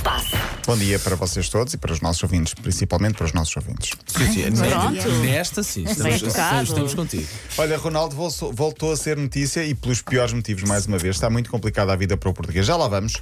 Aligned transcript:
se 0.00 0.02
passa. 0.02 0.36
Bom 0.66 0.76
dia 0.76 0.98
para 0.98 1.14
vocês 1.16 1.48
todos 1.48 1.74
e 1.74 1.78
para 1.78 1.92
os 1.92 2.00
nossos 2.00 2.22
ouvintes, 2.22 2.54
principalmente 2.54 3.14
para 3.14 3.26
os 3.26 3.32
nossos 3.32 3.54
ouvintes. 3.56 3.90
Sim, 4.06 4.32
sim, 4.32 4.52
Pronto. 4.52 5.08
Nesta 5.20 5.62
sim, 5.62 5.84
estamos, 5.84 6.22
educado. 6.22 6.62
estamos 6.62 6.94
contigo. 6.94 7.26
Olha, 7.58 7.76
Ronaldo 7.76 8.14
vol- 8.16 8.52
voltou 8.52 8.92
a 8.92 8.96
ser 8.96 9.16
notícia 9.16 9.64
e 9.64 9.74
pelos 9.74 10.00
piores 10.00 10.32
motivos, 10.32 10.62
mais 10.64 10.86
uma 10.86 10.96
vez. 10.96 11.16
Está 11.16 11.28
muito 11.28 11.50
complicada 11.50 11.92
a 11.92 11.96
vida 11.96 12.16
para 12.16 12.28
o 12.28 12.32
português. 12.32 12.64
Já 12.64 12.76
lá 12.76 12.88
vamos. 12.88 13.14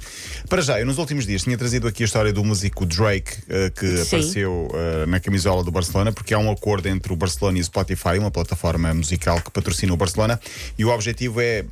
Para 0.47 0.61
já, 0.61 0.79
eu 0.79 0.85
nos 0.85 0.97
últimos 0.97 1.25
dias 1.25 1.43
tinha 1.43 1.57
trazido 1.57 1.87
aqui 1.87 2.03
a 2.03 2.05
história 2.05 2.31
do 2.31 2.43
músico 2.43 2.85
Drake, 2.85 3.37
eh, 3.49 3.71
que 3.71 3.97
Sim. 3.97 4.01
apareceu 4.03 4.69
eh, 4.73 5.05
na 5.07 5.19
camisola 5.19 5.63
do 5.63 5.71
Barcelona, 5.71 6.11
porque 6.11 6.33
há 6.33 6.39
um 6.39 6.51
acordo 6.51 6.87
entre 6.87 7.11
o 7.11 7.15
Barcelona 7.15 7.57
e 7.57 7.61
o 7.61 7.63
Spotify, 7.63 8.19
uma 8.19 8.31
plataforma 8.31 8.93
musical 8.93 9.41
que 9.41 9.49
patrocina 9.51 9.93
o 9.93 9.97
Barcelona, 9.97 10.39
e 10.77 10.85
o 10.85 10.89
objetivo 10.89 11.41
é. 11.41 11.65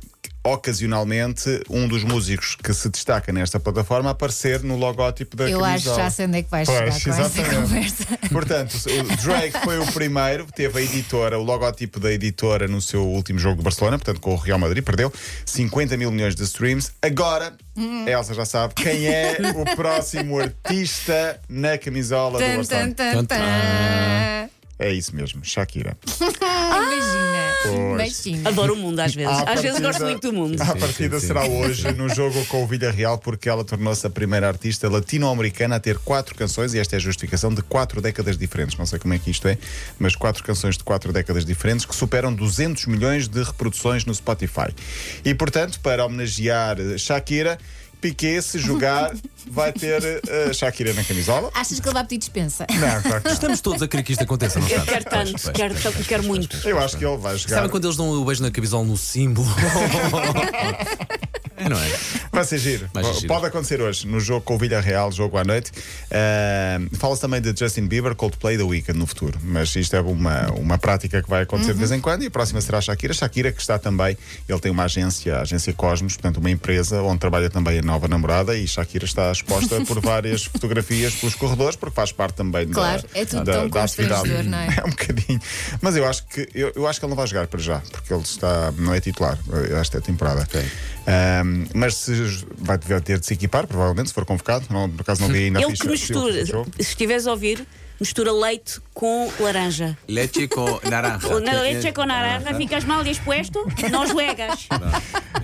Ocasionalmente, 0.44 1.62
um 1.68 1.86
dos 1.86 2.04
músicos 2.04 2.56
que 2.56 2.72
se 2.72 2.88
destaca 2.88 3.32
nesta 3.32 3.58
plataforma 3.60 4.10
aparecer 4.10 4.62
no 4.62 4.76
logótipo 4.76 5.36
da 5.36 5.48
Eu 5.48 5.64
acho 5.64 5.78
que 5.78 5.84
camisola. 5.84 5.96
já 6.04 6.10
sei 6.10 6.26
onde 6.26 6.38
é 6.38 6.42
que 6.42 6.50
vais 6.50 6.68
Pois, 6.68 6.78
chegar 6.78 6.90
com 7.16 7.22
essa 7.22 7.40
exatamente. 7.40 7.56
conversa. 7.56 8.18
Portanto, 8.32 8.74
o 8.74 9.16
Drake 9.22 9.58
foi 9.64 9.78
o 9.78 9.86
primeiro, 9.92 10.46
teve 10.54 10.78
a 10.78 10.82
editora, 10.82 11.38
o 11.38 11.42
logotipo 11.42 12.00
da 12.00 12.12
editora 12.12 12.66
no 12.68 12.80
seu 12.80 13.04
último 13.06 13.38
jogo 13.38 13.56
do 13.56 13.62
Barcelona, 13.62 13.98
portanto 13.98 14.20
com 14.20 14.32
o 14.32 14.36
Real 14.36 14.58
Madrid, 14.58 14.82
perdeu 14.84 15.12
50 15.44 15.96
mil 15.96 16.10
milhões 16.10 16.34
de 16.34 16.44
streams. 16.44 16.92
Agora, 17.02 17.54
a 18.06 18.10
Elsa 18.10 18.32
já 18.34 18.44
sabe 18.44 18.74
quem 18.74 19.06
é 19.06 19.36
o 19.56 19.64
próximo 19.76 20.38
artista 20.40 21.40
na 21.48 21.76
camisola 21.76 22.38
do 22.38 22.44
Tan, 22.44 22.56
Barcelona. 22.56 22.94
tan, 22.94 23.12
tan, 23.12 23.24
tan. 23.26 24.48
É 24.80 24.92
isso 24.92 25.14
mesmo, 25.14 25.44
Shakira. 25.44 25.96
Imagina. 26.08 27.37
Imagina. 27.66 28.48
Adoro 28.48 28.74
o 28.74 28.76
mundo 28.76 29.00
às 29.00 29.14
vezes. 29.14 29.30
À 29.32 29.42
Às 29.52 29.60
vezes 29.60 29.80
partida- 29.80 29.86
gosto 29.88 30.02
muito 30.04 30.30
do 30.30 30.32
mundo. 30.32 30.58
Sim, 30.58 30.78
partida 30.80 31.16
sim, 31.16 31.20
sim. 31.20 31.26
será 31.26 31.44
hoje 31.46 31.92
no 31.92 32.08
jogo 32.08 32.44
com 32.46 32.62
o 32.62 32.66
Villarreal, 32.66 33.18
porque 33.18 33.48
ela 33.48 33.64
tornou-se 33.64 34.06
a 34.06 34.10
primeira 34.10 34.46
artista 34.48 34.88
latino-americana 34.88 35.76
a 35.76 35.80
ter 35.80 35.98
quatro 35.98 36.34
canções, 36.34 36.74
e 36.74 36.78
esta 36.78 36.96
é 36.96 36.98
a 36.98 37.00
justificação 37.00 37.52
de 37.52 37.62
quatro 37.62 38.00
décadas 38.00 38.36
diferentes. 38.38 38.76
Não 38.78 38.86
sei 38.86 38.98
como 38.98 39.14
é 39.14 39.18
que 39.18 39.30
isto 39.30 39.46
é, 39.48 39.58
mas 39.98 40.14
quatro 40.14 40.42
canções 40.44 40.76
de 40.76 40.84
quatro 40.84 41.12
décadas 41.12 41.44
diferentes 41.44 41.84
que 41.84 41.94
superam 41.94 42.32
200 42.32 42.86
milhões 42.86 43.28
de 43.28 43.42
reproduções 43.42 44.04
no 44.04 44.14
Spotify. 44.14 44.72
E 45.24 45.34
portanto, 45.34 45.80
para 45.80 46.04
homenagear 46.04 46.76
Shakira, 46.98 47.58
Piquet, 48.00 48.40
se 48.42 48.58
jogar, 48.58 49.12
vai 49.50 49.72
ter 49.72 50.02
eh, 50.28 50.52
Shakira 50.52 50.92
na 50.94 51.02
camisola. 51.02 51.50
Achas 51.54 51.80
que 51.80 51.86
ele 51.88 51.94
vai 51.94 52.04
pedir 52.04 52.18
dispensa? 52.18 52.66
Não, 52.70 53.02
claro 53.02 53.20
que 53.20 53.26
não. 53.28 53.34
Estamos 53.34 53.60
todos 53.60 53.82
a 53.82 53.88
querer 53.88 54.02
que 54.02 54.12
isto 54.12 54.22
aconteça, 54.22 54.60
não 54.60 54.68
Eu 54.68 54.82
quero 54.84 55.04
tanto, 55.04 55.30
Pois, 55.32 55.42
pois, 55.42 55.56
quero, 55.56 55.74
pois, 55.74 55.82
tanto, 55.82 56.04
quero 56.04 56.22
pois, 56.22 56.26
muito. 56.26 56.48
pois, 56.48 56.64
Eu 56.64 56.72
pois, 56.76 56.84
acho 56.84 56.96
que 56.96 57.04
ele 57.04 57.16
vai 57.16 57.36
jogar. 57.36 57.54
Sabem 57.56 57.70
quando 57.70 57.84
eles 57.86 57.96
dão 57.96 58.10
o 58.10 58.24
beijo 58.24 58.42
na 58.42 58.50
camisola 58.50 58.84
no 58.84 58.96
símbolo? 58.96 59.48
é, 61.58 61.68
não 61.68 61.78
é? 61.78 61.98
Vai 62.32 62.44
ser 62.44 62.58
giro. 62.58 62.88
Vai 62.92 63.04
ser 63.04 63.14
giro. 63.14 63.28
Pode 63.28 63.46
acontecer 63.46 63.80
hoje, 63.80 64.06
no 64.06 64.20
jogo 64.20 64.42
com 64.42 64.54
o 64.54 64.58
Villarreal, 64.58 65.10
jogo 65.12 65.36
à 65.38 65.44
noite. 65.44 65.70
Uh, 65.72 66.96
Fala-se 66.96 67.20
também 67.20 67.40
de 67.40 67.54
Justin 67.58 67.86
Bieber, 67.86 68.14
Coldplay 68.14 68.56
da 68.56 68.64
Weekend 68.64 68.98
no 68.98 69.06
futuro. 69.06 69.38
Mas 69.42 69.74
isto 69.76 69.94
é 69.96 70.00
uma, 70.00 70.50
uma 70.52 70.78
prática 70.78 71.22
que 71.22 71.28
vai 71.28 71.42
acontecer 71.42 71.72
de 71.72 71.78
vez 71.78 71.92
em 71.92 72.00
quando. 72.00 72.22
E 72.22 72.26
a 72.26 72.30
próxima 72.30 72.60
será 72.60 72.78
a 72.78 72.80
Shakira. 72.80 73.12
Shakira, 73.12 73.52
que 73.52 73.60
está 73.60 73.78
também, 73.78 74.16
ele 74.48 74.60
tem 74.60 74.70
uma 74.70 74.84
agência, 74.84 75.36
a 75.36 75.40
agência 75.42 75.72
Cosmos, 75.72 76.14
portanto, 76.14 76.38
uma 76.38 76.50
empresa 76.50 77.02
onde 77.02 77.18
trabalha 77.18 77.50
também 77.50 77.78
a 77.78 77.82
nova 77.82 78.08
namorada. 78.08 78.56
E 78.56 78.66
Shakira 78.66 79.04
está 79.04 79.30
exposta 79.32 79.80
por 79.82 80.00
várias 80.00 80.44
fotografias 80.46 81.14
pelos 81.14 81.34
corredores, 81.34 81.76
porque 81.76 81.94
faz 81.94 82.12
parte 82.12 82.34
também 82.34 82.68
Claro, 82.68 83.02
da, 83.02 83.20
é 83.20 83.24
tudo 83.24 83.44
da, 83.44 83.52
tão 83.52 83.68
da 83.68 83.84
atividade. 83.84 84.42
não 84.44 84.58
é? 84.58 84.68
É 84.78 84.84
um 84.84 84.90
bocadinho. 84.90 85.40
Mas 85.80 85.96
eu 85.96 86.06
acho 86.06 86.24
que 86.26 86.48
eu, 86.54 86.72
eu 86.74 86.86
acho 86.86 87.00
que 87.00 87.04
ele 87.04 87.10
não 87.10 87.16
vai 87.16 87.26
jogar 87.26 87.46
para 87.46 87.60
já, 87.60 87.80
porque 87.90 88.12
ele 88.12 88.22
está, 88.22 88.72
não 88.76 88.94
é 88.94 89.00
titular 89.00 89.38
eh, 89.52 89.80
esta 89.80 90.00
temporada. 90.00 90.46
Ahm, 91.48 91.66
mas 91.74 91.94
se 91.94 92.44
vai 92.56 92.78
ter 92.78 93.18
de 93.18 93.26
se 93.26 93.34
equipar, 93.34 93.66
provavelmente, 93.66 94.08
se 94.08 94.14
for 94.14 94.24
convocado. 94.24 94.66
Não, 94.70 94.88
por 94.88 95.02
acaso 95.02 95.22
não 95.22 95.28
vi 95.28 95.44
ainda 95.44 95.60
Ele 95.60 95.70
ficha 95.70 95.84
que 95.84 95.90
mistura, 95.90 96.44
jogo. 96.44 96.70
se 96.76 96.82
estiveres 96.82 97.26
a 97.26 97.30
ouvir, 97.30 97.66
mistura 98.00 98.32
leite 98.32 98.80
com 98.94 99.30
laranja. 99.40 99.96
Leite 100.08 100.46
com 100.48 100.80
naranja. 100.88 101.28
O 101.28 101.38
leite 101.38 101.92
com 101.92 102.04
naranja, 102.04 102.54
ficas 102.54 102.84
mal 102.84 103.02
disposto, 103.02 103.66
não 103.90 104.06
juegas. 104.06 104.68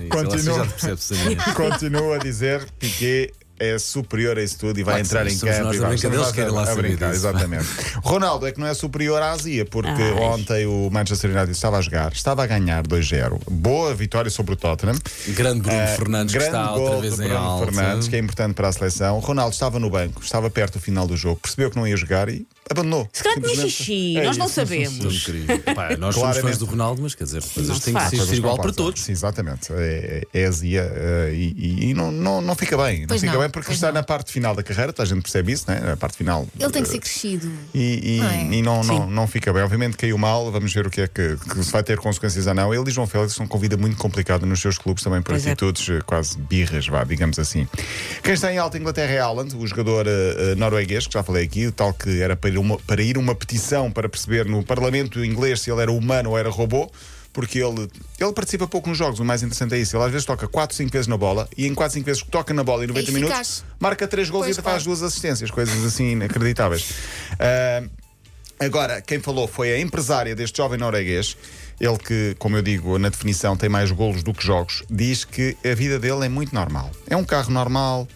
Continua. 0.09 0.59
Já 0.59 0.65
te 0.65 0.73
percebes 0.73 1.11
a 1.11 1.15
minha. 1.15 1.43
Continua 1.53 2.15
a 2.15 2.19
dizer 2.19 2.65
que 2.79 2.87
Piquet 2.87 3.33
é 3.59 3.77
superior 3.79 4.37
a 4.37 4.43
isso 4.43 4.59
tudo 4.59 4.79
e 4.79 4.83
vai 4.83 4.95
Claro 4.95 5.03
que 5.03 5.07
entrar 5.07 5.29
sim, 5.29 5.35
em 5.35 5.39
campo. 5.39 5.63
nós 5.63 5.75
e 5.75 5.79
da 5.79 5.85
vamos- 5.85 6.01
brincadeira, 6.01 6.23
somos 6.23 6.25
eles 6.25 6.35
querem 6.35 6.51
nós 6.53 6.65
lá 6.67 6.71
a 6.71 6.75
brincar, 6.75 7.11
disso. 7.11 7.19
Exatamente. 7.27 7.65
Ronaldo 8.03 8.47
é 8.47 8.51
que 8.51 8.59
não 8.59 8.67
é 8.67 8.73
superior 8.73 9.21
à 9.21 9.31
Ásia, 9.31 9.65
porque 9.65 9.89
Ai. 9.89 10.11
ontem 10.23 10.65
o 10.65 10.89
Manchester 10.91 11.31
United 11.31 11.51
estava 11.51 11.77
a 11.77 11.81
jogar, 11.81 12.11
estava 12.11 12.43
a 12.43 12.47
ganhar 12.47 12.85
2-0. 12.85 13.39
Boa 13.49 13.93
vitória 13.93 14.29
sobre 14.29 14.53
o 14.53 14.55
Tottenham. 14.55 14.95
Grande 15.29 15.61
Bruno 15.61 15.79
Ah, 15.79 15.87
Fernandes 15.87 16.33
que 16.33 16.39
grande 16.39 16.55
está 16.57 16.73
outra 16.73 17.01
vez 17.01 17.13
em 17.19 17.23
Bruno 17.29 17.37
alta. 17.37 17.71
Fernandes, 17.71 18.07
que 18.07 18.15
é 18.15 18.19
importante 18.19 18.53
para 18.55 18.67
a 18.67 18.71
seleção. 18.71 19.19
Ronaldo 19.19 19.53
estava 19.53 19.79
no 19.79 19.89
banco, 19.89 20.21
estava 20.21 20.49
perto 20.49 20.73
do 20.73 20.79
final 20.81 21.07
do 21.07 21.15
jogo, 21.15 21.39
percebeu 21.41 21.69
que 21.71 21.75
não 21.77 21.87
ia 21.87 21.95
jogar 21.97 22.29
e 22.29 22.45
abandonou. 22.69 23.07
Se 23.13 23.23
calhar 23.23 23.39
tinha 23.41 23.55
xixi, 23.69 24.17
É 24.17 24.23
nós 24.23 24.37
não 24.37 24.45
isso. 24.47 24.55
Tão 24.55 24.65
sabemos. 24.65 25.25
Pá, 25.75 25.89
nós 25.97 26.15
somos 26.15 26.15
Claramente. 26.15 26.41
fãs 26.41 26.57
do 26.57 26.65
Ronaldo, 26.65 27.01
mas 27.01 27.13
quer 27.15 27.23
dizer, 27.25 27.37
as 27.39 27.45
coisas 27.51 27.79
têm 27.79 27.93
que 27.93 27.99
faz. 27.99 28.09
ser 28.23 28.33
igual 28.35 28.57
para 28.57 28.73
todos. 28.73 29.01
Sim, 29.03 29.11
exatamente. 29.11 29.71
É, 29.71 30.23
é 30.33 30.45
azia 30.45 30.81
eh, 30.95 31.31
e, 31.33 31.53
e- 31.57 31.89
e 31.89 31.93
não, 31.93 32.11
não, 32.11 32.41
não 32.41 32.55
fica 32.55 32.75
bem. 32.77 33.01
Não 33.01 33.07
Pois 33.07 33.21
fica 33.21 33.33
não, 33.33 33.39
bem 33.41 33.49
porque 33.49 33.67
pois 33.67 33.77
está 33.77 33.87
não. 33.87 33.93
na 33.95 34.03
parte 34.03 34.31
final 34.31 34.55
da 34.55 34.63
carreira, 34.63 34.91
toda 34.91 35.03
a 35.03 35.13
gente 35.13 35.21
percebe 35.21 35.51
isso, 35.51 35.65
né? 35.67 35.79
Na 35.79 35.97
parte 35.97 36.17
final. 36.17 36.47
Ele 36.59 36.71
tem 36.71 36.81
que 36.81 36.89
eh, 36.89 36.91
ser 36.91 36.99
crescido. 36.99 37.51
E, 37.73 38.15
e- 38.15 38.19
Não 38.19 38.29
é? 38.29 38.43
e 38.55 38.61
não, 38.61 38.83
não, 38.83 39.11
não 39.11 39.27
fica 39.27 39.51
bem. 39.53 39.61
Obviamente 39.63 39.97
caiu 39.97 40.17
mal, 40.17 40.51
vamos 40.51 40.73
ver 40.73 40.87
o 40.87 40.89
que 40.89 41.01
é 41.01 41.07
que, 41.07 41.35
que 41.37 41.63
se 41.63 41.71
vai 41.71 41.83
ter 41.83 41.97
consequências 41.99 42.47
ou 42.47 42.53
não. 42.53 42.73
Ele 42.73 42.89
e 42.89 42.91
João 42.91 43.07
Félix 43.07 43.33
são 43.33 43.47
com 43.47 43.57
vida 43.59 43.77
muito 43.77 43.97
complicada 43.97 44.45
nos 44.45 44.59
seus 44.59 44.77
clubes, 44.77 45.03
também 45.03 45.21
por 45.21 45.31
Pois 45.31 45.45
é. 45.45 45.51
atitudes 45.51 45.87
eh, 45.89 46.01
quase 46.05 46.37
birras, 46.37 46.87
vá, 46.87 47.03
digamos 47.03 47.37
assim. 47.37 47.67
Quem 48.23 48.33
está 48.33 48.51
em 48.51 48.57
alta 48.57 48.77
Inglaterra 48.77 49.11
é 49.13 49.19
Haaland, 49.19 49.55
o 49.55 49.67
jogador 49.67 50.07
eh, 50.07 50.11
eh, 50.51 50.55
norueguês, 50.55 51.05
que 51.07 51.13
já 51.13 51.21
falei 51.23 51.45
aqui, 51.45 51.67
o 51.67 51.71
tal 51.71 51.93
que 51.93 52.21
era 52.21 52.35
para 52.35 52.49
ir, 52.49 52.54
uma, 52.57 52.77
para 52.79 53.01
ir 53.01 53.17
uma 53.17 53.35
petição 53.35 53.91
para 53.91 54.07
perceber 54.09 54.45
no 54.45 54.63
Parlamento 54.63 55.23
inglês 55.23 55.61
se 55.61 55.71
ele 55.71 55.81
era 55.81 55.91
humano 55.91 56.31
ou 56.31 56.37
era 56.37 56.49
robô. 56.49 56.89
Porque 57.31 57.59
ele, 57.59 57.89
ele 58.17 58.31
participa 58.31 58.65
pouco 58.65 58.87
nos 58.87 58.97
jogos, 58.97 59.19
o 59.19 59.25
mais 59.25 59.43
interessante 59.43 59.75
é 59.75 59.77
isso. 59.77 59.97
Ele 59.97 60.05
às 60.05 60.11
vezes 60.11 60.25
toca 60.25 60.47
4, 60.47 60.73
5 60.73 60.89
vezes 60.89 61.07
na 61.07 61.17
bola 61.17 61.49
e 61.57 61.67
em 61.67 61.75
4, 61.75 61.95
5 61.95 62.05
vezes 62.05 62.21
que 62.23 62.29
toca 62.29 62.53
na 62.53 62.63
bola 62.63 62.85
em 62.85 62.87
90 62.87 63.11
minutos, 63.11 63.65
marca 63.77 64.07
3 64.07 64.29
gols 64.29 64.45
Pois, 64.45 64.57
e 64.57 64.61
faz 64.61 64.85
duas 64.85 65.03
assistências, 65.03 65.51
coisas 65.51 65.83
assim 65.83 66.11
inacreditáveis. 66.11 66.93
Ah, 67.37 67.83
Agora, 68.59 69.01
quem 69.01 69.19
falou 69.19 69.47
foi 69.47 69.73
a 69.73 69.79
empresária 69.79 70.33
deste 70.33 70.57
jovem 70.57 70.79
norueguês. 70.79 71.35
Ele 71.79 71.97
que, 71.97 72.35
como 72.39 72.55
eu 72.55 72.61
digo, 72.61 72.97
na 72.97 73.09
definição 73.09 73.57
tem 73.57 73.67
mais 73.67 73.91
golos 73.91 74.23
do 74.23 74.33
que 74.33 74.45
jogos, 74.45 74.83
diz 74.89 75.25
que 75.25 75.57
a 75.63 75.75
vida 75.75 75.99
dele 75.99 76.25
é 76.25 76.29
muito 76.29 76.55
normal. 76.55 76.89
É 77.07 77.17
um 77.17 77.25
carro 77.25 77.51
normal. 77.51 78.07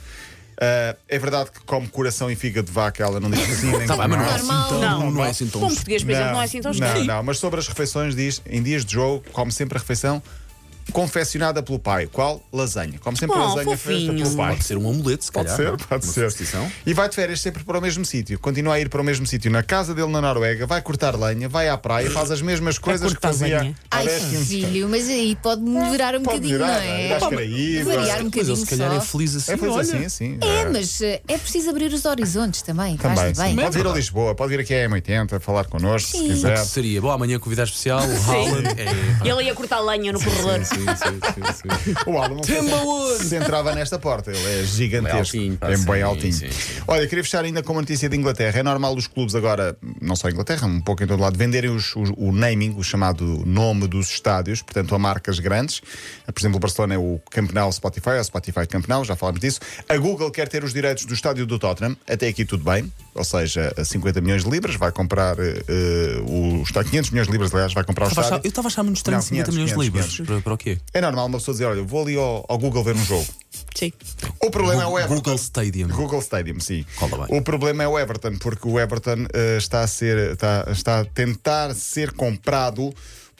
Ah, 0.61 0.95
é 1.07 1.17
verdade 1.17 1.51
que 1.51 1.61
come 1.61 1.87
coração 1.87 2.29
e 2.29 2.35
fígado 2.35 2.67
de 2.67 2.73
vaca, 2.73 3.01
ela 3.01 3.19
não 3.19 3.31
diz 3.31 3.45
que 3.45 3.55
sim, 3.55 3.77
nem 3.77 3.87
Tá 3.87 3.95
bem, 3.95 4.09
mas 4.09 4.19
não 4.19 4.25
é 4.25 4.35
assim 4.35 4.47
tão. 4.47 4.79
Não. 4.81 5.11
Não 5.11 5.25
é 5.25 5.29
assim 5.29 5.47
tão. 5.47 5.61
Bom 5.61 5.67
português, 5.67 6.03
por 6.03 6.11
exemplo, 6.11 6.31
não 6.33 6.41
é 6.41 6.45
assim 6.45 6.61
tão 6.61 6.71
não, 6.73 6.87
estranho. 6.87 7.05
não, 7.05 7.23
mas 7.23 7.37
sobre 7.37 7.59
as 7.59 7.67
refeições 7.67 8.15
diz, 8.15 8.41
em 8.45 8.61
dias 8.61 8.83
de 8.83 8.93
jogo, 8.93 9.23
come 9.31 9.51
sempre 9.51 9.77
a 9.77 9.81
refeição 9.81 10.21
confeccionada 10.91 11.61
pelo 11.63 11.79
pai. 11.79 12.07
Qual? 12.07 12.41
Lasanha. 12.51 12.99
Come 12.99 13.17
sempre 13.17 13.35
Oh, 13.37 13.39
lasanha 13.41 13.77
feita 13.77 13.77
fofinho. 14.07 14.23
pelo 14.23 14.35
pai. 14.37 14.51
Pode 14.53 14.63
ser 14.65 14.77
um 14.77 14.89
amuleto, 14.89 15.25
se 15.25 15.31
Pode 15.31 15.45
calhar. 15.47 15.57
ser, 15.57 15.71
não? 15.71 15.77
pode 15.77 16.05
Uma 16.05 16.13
ser. 16.13 16.29
superstição. 16.31 16.71
E 16.85 16.93
vai 16.93 17.09
de 17.09 17.15
férias 17.15 17.41
sempre 17.41 17.63
para 17.63 17.77
o 17.77 17.81
mesmo 17.81 18.03
sítio. 18.05 18.37
Continua 18.39 18.75
a 18.75 18.79
ir 18.79 18.89
para 18.89 19.01
o 19.01 19.03
mesmo 19.03 19.25
sítio. 19.25 19.51
Na 19.51 19.63
casa 19.63 19.93
dele 19.93 20.07
na 20.11 20.21
Noruega, 20.21 20.65
vai 20.65 20.81
cortar 20.81 21.15
lenha, 21.17 21.47
vai 21.49 21.69
à 21.69 21.77
praia, 21.77 22.09
faz 22.11 22.31
as 22.31 22.41
mesmas 22.41 22.77
coisas 22.77 23.07
que 23.13 23.19
cortar 23.19 23.29
fazia 23.29 23.59
lenha. 23.61 23.75
há 23.91 23.97
Ai, 23.97 24.05
10, 24.07 24.23
15 24.25 24.45
filho, 24.45 24.89
mas 24.89 25.07
aí 25.09 25.35
pode 25.41 25.61
melhorar 25.61 26.15
um 26.15 26.21
Pode 26.23 26.37
bocadinho, 26.39 26.53
melhorar, 26.59 26.79
não 26.79 26.91
é? 26.91 27.01
é? 27.01 27.07
Ir 27.07 27.13
às 27.13 27.23
Caraíbas. 27.27 27.85
Variar 27.85 28.01
um 28.01 28.05
Mas 28.05 28.13
ele 28.19 28.23
bocadinho 28.29 28.55
se 28.57 28.65
calhar 28.65 28.89
só. 28.91 28.97
é 28.97 29.01
feliz 29.01 29.35
assim. 29.35 29.51
É 29.51 29.57
feliz 29.57 29.75
olha. 29.75 29.81
assim, 29.81 30.09
sim. 30.09 30.37
É, 30.41 30.69
mas 30.69 31.01
eh, 31.01 31.21
é 31.27 31.37
preciso 31.37 31.69
abrir 31.69 31.91
os 31.93 32.05
horizontes 32.05 32.61
também. 32.61 32.97
Também, 32.97 33.15
Faz 33.17 33.37
sim. 33.37 33.43
bem. 33.43 33.55
Pode 33.55 33.77
vir 33.77 33.87
a 33.87 33.91
Lisboa, 33.93 34.35
pode 34.35 34.49
vir 34.55 34.59
aqui 34.61 34.73
à 34.73 34.89
M80, 34.89 35.39
falar 35.39 35.65
connosco, 35.65 36.11
se 36.11 36.17
Sim. 36.17 36.27
quiser. 36.29 36.57
Seria? 36.57 37.01
Bom, 37.01 37.11
amanhã 37.11 37.39
convidado 37.39 37.67
especial, 37.69 37.99
o 37.99 38.31
Haaland. 38.31 38.67
É, 38.79 39.27
ele 39.29 39.43
ia 39.43 39.53
cortar 39.53 39.79
lenha 39.81 40.11
no 40.13 40.19
corredor. 40.23 40.59
Sim, 40.79 41.19
sim, 41.33 41.43
sim, 41.53 41.93
sim. 41.93 41.93
O 42.05 42.17
Alan 42.17 42.39
se 43.19 43.35
entrava 43.35 43.73
nesta 43.75 43.97
porta, 43.99 44.31
ele 44.31 44.61
é 44.61 44.63
gigantesco. 44.65 45.15
É 45.15 45.19
altinho, 45.19 45.57
é 45.61 45.77
bem 45.77 46.01
altinho. 46.01 46.33
sim, 46.33 46.51
sim. 46.51 46.81
Olha, 46.87 47.07
queria 47.07 47.23
fechar 47.23 47.43
ainda 47.43 47.61
com 47.63 47.73
uma 47.73 47.81
notícia 47.81 48.07
de 48.09 48.15
Inglaterra. 48.17 48.59
É 48.59 48.63
normal 48.63 48.95
os 48.95 49.07
clubes 49.07 49.35
agora, 49.35 49.75
não 50.01 50.15
só 50.15 50.27
em 50.29 50.31
Inglaterra, 50.31 50.67
um 50.67 50.81
pouco 50.81 51.03
em 51.03 51.07
todo 51.07 51.19
lado, 51.21 51.37
venderem 51.37 51.69
os- 51.69 51.95
os- 51.95 52.11
o 52.17 52.31
naming, 52.31 52.75
o 52.77 52.83
chamado 52.83 53.23
nome 53.45 53.87
dos 53.87 54.09
estádios, 54.09 54.61
portanto, 54.61 54.93
a 54.95 54.99
marcas 54.99 55.39
grandes. 55.39 55.81
Por 56.25 56.39
exemplo, 56.39 56.57
o 56.57 56.59
Barcelona 56.59 56.95
é 56.95 56.97
o 56.97 57.19
Camp 57.31 57.51
Nou 57.51 57.71
Spotify, 57.71 58.11
é 58.11 58.21
o 58.21 58.23
Spotify 58.23 58.65
Camp 58.67 58.87
Nou, 58.87 59.03
já 59.05 59.15
falámos 59.15 59.41
disso. 59.41 59.59
A 59.87 59.97
Google 59.97 60.31
quer 60.31 60.47
ter 60.47 60.63
os 60.63 60.73
direitos 60.73 61.05
do 61.05 61.13
estádio 61.13 61.45
do 61.45 61.57
Tottenham, 61.59 61.95
até 62.07 62.27
aqui 62.27 62.45
tudo 62.45 62.63
bem, 62.63 62.91
ou 63.15 63.23
seja, 63.23 63.73
a 63.77 63.83
50 63.83 64.21
milhões 64.21 64.43
de 64.43 64.49
libras, 64.49 64.75
vai 64.75 64.91
comprar 64.91 65.37
eh, 65.39 66.21
o 66.27 66.61
está 66.63 66.83
500 66.83 67.11
milhões 67.11 67.27
de 67.27 67.31
libras, 67.31 67.53
aliás, 67.53 67.73
vai 67.73 67.83
comprar 67.83 68.05
o 68.05 68.07
a 68.07 68.11
achar- 68.11 68.21
estádio. 68.23 68.45
Eu 68.45 68.49
estava 68.49 68.67
a 68.67 68.69
achar 68.69 68.83
muito 68.83 68.97
estranho 68.97 69.17
Não, 69.17 69.21
50 69.23 69.51
500, 69.51 69.53
milhões 69.55 69.69
de 69.69 69.75
500, 69.75 69.85
libras. 69.85 70.05
500. 70.17 70.27
Para, 70.27 70.41
para 70.41 70.53
o 70.53 70.57
quê? 70.57 70.77
É 70.93 71.01
normal 71.01 71.25
uma 71.27 71.37
pessoa 71.37 71.53
dizer, 71.53 71.65
olha, 71.65 71.83
vou 71.83 72.01
ali 72.03 72.15
ao, 72.15 72.45
ao 72.47 72.57
Google 72.57 72.83
ver 72.83 72.95
um 72.95 73.05
jogo. 73.05 73.25
Sim. 73.75 73.93
O 74.43 74.49
problema 74.51 74.83
é 74.83 74.85
o 74.85 74.97
Everton. 74.97 75.15
Google 75.15 75.35
Stadium. 75.35 75.87
Google 75.89 76.19
Stadium, 76.21 76.59
sim. 76.59 76.85
O 77.29 77.41
problema 77.41 77.83
é 77.83 77.87
o 77.87 77.97
Everton, 77.97 78.37
porque 78.37 78.67
o 78.67 78.79
Everton 78.79 79.25
eh, 79.33 79.57
está, 79.57 79.81
a 79.83 79.87
ser, 79.87 80.31
está, 80.33 80.65
está 80.71 80.99
a 81.01 81.05
tentar 81.05 81.73
ser 81.75 82.11
comprado 82.13 82.93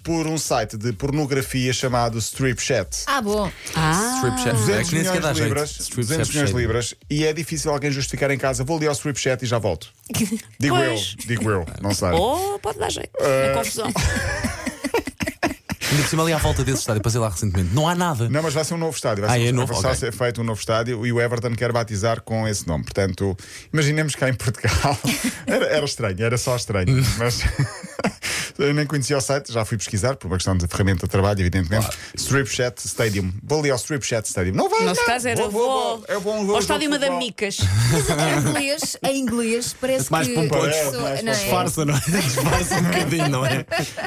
por 0.04 0.28
um 0.28 0.38
site 0.38 0.78
de 0.78 0.94
pornografia 0.94 1.72
chamado 1.74 2.18
Strip 2.20 2.62
Chat. 2.62 3.04
Ah, 3.08 3.22
bom. 3.22 3.52
Ah, 3.76 4.14
Strip 4.18 4.38
chat. 4.42 4.50
É 4.50 4.54
200 4.54 4.90
que 4.90 4.96
nem 4.96 5.04
sequer 5.04 5.20
milhões 5.20 5.36
de 5.38 5.44
libras, 5.44 5.70
Strip 5.80 6.02
200 6.02 6.28
chat 6.28 6.34
milhões 6.34 6.50
de 6.52 6.58
libras 6.58 6.96
e 7.10 7.26
é 7.26 7.34
difícil 7.34 7.72
alguém 7.72 7.92
justificar 7.92 8.32
em 8.32 8.38
casa. 8.38 8.64
Vou 8.64 8.78
ali 8.78 8.88
ao 8.88 8.94
strip 8.94 9.20
chat 9.20 9.42
e 9.44 9.46
já 9.46 9.58
volto. 9.60 9.90
Digo 10.60 10.76
Pois. 10.76 11.16
eu, 11.20 11.28
digo 11.28 11.50
eu, 11.50 11.66
não 11.82 11.94
sei. 11.94 12.10
ou 12.10 12.60
pode 12.60 12.80
dar 12.80 12.90
jeito. 12.90 13.10
Eh, 13.20 13.52
É 13.52 13.54
confusão. 13.54 13.92
Ainda 15.92 16.04
por 16.04 16.10
cima 16.10 16.22
ali 16.22 16.34
à 16.34 16.38
volta 16.38 16.64
desse 16.64 16.82
estádio, 16.82 17.02
passei 17.02 17.20
lá 17.20 17.30
recentemente. 17.30 17.74
Não 17.74 17.90
há 17.90 17.96
nada. 17.96 18.30
Não, 18.30 18.44
mas 18.44 18.54
vai 18.54 18.64
ser 18.64 18.76
um 18.76 18.78
novo 18.78 18.96
estádio. 18.96 19.26
Vai 19.26 19.40
Ah, 19.40 19.42
ser, 19.42 19.48
é 19.48 19.52
novo? 19.52 19.82
vai 19.82 19.96
ser 19.96 20.14
feito 20.14 20.40
um 20.40 20.44
novo 20.44 20.60
estádio 20.60 21.04
e 21.04 21.12
o 21.12 21.20
Everton 21.20 21.56
quer 21.56 21.72
batizar 21.72 22.22
com 22.22 22.48
esse 22.48 22.68
nome. 22.68 22.84
Portanto, 22.84 23.36
imaginemos 23.74 24.14
cá 24.16 24.30
em 24.30 24.36
Portugal. 24.36 24.96
Era, 25.48 25.66
era 25.66 25.86
estranho, 25.86 26.22
era 26.24 26.38
só 26.38 26.56
estranho. 26.56 27.04
mas 27.18 27.42
eu 28.60 28.74
nem 28.74 28.86
conhecia 28.86 29.18
o 29.18 29.22
site, 29.22 29.52
já 29.52 29.64
fui 29.66 29.78
pesquisar 29.78 30.16
por 30.16 30.28
uma 30.28 30.38
questão 30.38 30.56
de 30.56 30.68
ferramenta 30.68 31.06
de 31.08 31.12
trabalho, 31.12 31.40
evidentemente. 31.40 31.88
Strip 32.16 32.48
Chat 32.50 32.78
Stadium. 32.86 33.32
Vou 33.44 33.60
ali 33.60 33.72
ao 33.72 33.78
Strip 33.78 34.06
Chat 34.06 34.26
Stadium. 34.26 34.54
Não 34.54 34.70
vai, 34.70 34.82
No 34.82 34.86
nosso 34.88 35.00
não. 35.02 35.08
caso 35.08 35.28
era 35.28 35.42
vou, 35.42 35.52
vou, 35.52 35.98
vou, 35.98 36.06
eu 36.08 36.22
vou 36.22 36.34
um 36.36 36.40
jogo 36.42 36.54
ao 36.54 36.60
estádio. 36.60 36.90
Madame 36.90 37.18
Micas. 37.18 37.58
Em 38.20 38.40
inglês, 38.50 38.98
em 39.04 39.20
inglês 39.20 39.76
parece 39.80 40.12
Mais 40.12 40.28
que. 40.28 40.34
pomposo. 40.36 40.68
pessoa- 40.70 41.02
Mais 41.04 41.24
não 41.24 41.32
é? 41.32 41.36
Disfarça, 41.36 41.86
não 41.86 41.96
é? 41.96 42.00
Disfarça 42.00 42.76
um 42.76 42.84
bocadinho, 42.84 43.30
não 43.30 43.46
é? 43.46 43.66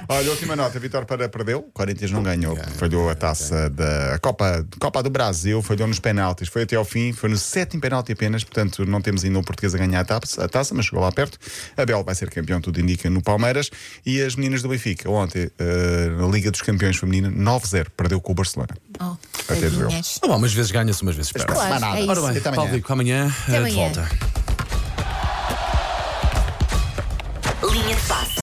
Olha, 0.09 0.31
última 0.31 0.55
nota: 0.57 0.79
Vitor 0.79 1.05
Pereira 1.05 1.29
perdeu, 1.29 1.59
o 1.61 1.63
Corinthians 1.73 2.11
não 2.11 2.23
ganhou, 2.23 2.57
falhou 2.77 3.09
a 3.11 3.15
taça 3.15 3.71
da 3.71 4.19
Copa, 4.21 4.67
Copa 4.81 5.03
do 5.03 5.11
Brasil, 5.11 5.63
falhou 5.63 5.87
nos 5.89 5.99
penaltis, 5.99 6.49
foi 6.49 6.63
até 6.63 6.77
ao 6.77 6.85
fim, 6.85 7.13
foi 7.13 7.31
no 7.31 7.37
sétimo 7.37 7.81
penalti 7.81 8.13
apenas, 8.13 8.45
portanto 8.45 8.85
não 8.85 9.01
temos 9.01 9.25
ainda 9.25 9.39
o 9.39 9.43
português 9.45 9.75
a 9.75 9.79
ganhar 9.79 10.01
a 10.01 10.05
taça, 10.05 10.45
a 10.45 10.49
taça, 10.49 10.75
mas 10.75 10.87
chegou 10.87 11.01
lá 11.01 11.11
perto. 11.13 11.39
Abel 11.77 12.03
vai 12.05 12.15
ser 12.15 12.29
campeão, 12.31 12.61
tudo 12.61 12.81
indica, 12.81 13.09
no 13.09 13.23
Palmeiras. 13.23 13.71
E 14.05 14.21
as 14.21 14.37
meninas 14.43 14.61
do 14.63 14.69
Benfica, 14.69 15.09
ontem, 15.09 15.49
eh, 15.57 16.09
na 16.19 16.27
Liga 16.27 16.51
dos 16.51 16.63
Campeões 16.63 16.97
Feminina, 16.97 17.31
9-0, 17.31 17.87
perdeu 17.97 18.21
com 18.21 18.33
o 18.33 18.35
Barcelona. 18.35 18.75
Oh, 19.01 19.15
Até 19.49 19.71
doeu. 19.71 19.89
Não, 20.23 20.29
bom, 20.31 20.37
umas 20.37 20.53
vezes 20.53 20.73
ganha-se, 20.73 21.01
umas 21.03 21.15
vezes 21.15 21.31
perde. 21.31 21.53
Claro, 21.53 21.85
é. 21.85 22.05
Ora 22.05 22.21
bem, 22.21 22.31
Até 22.39 22.49
amanhã. 22.49 22.55
Paulo 22.57 22.71
Rico, 22.73 22.93
amanhã, 22.93 23.33
Até 23.47 23.53
eh, 23.53 23.53
de 23.53 23.57
amanhã. 23.59 23.75
volta. 23.93 24.32